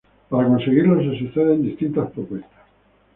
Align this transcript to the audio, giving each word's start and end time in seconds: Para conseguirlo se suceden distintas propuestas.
Para 0.29 0.47
conseguirlo 0.47 0.99
se 0.99 1.19
suceden 1.19 1.61
distintas 1.61 2.09
propuestas. 2.09 2.63